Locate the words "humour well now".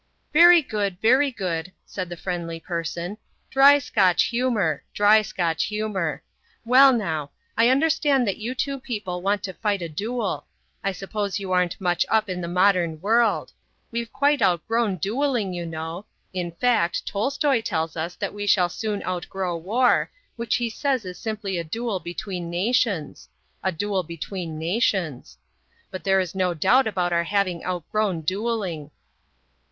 5.65-7.29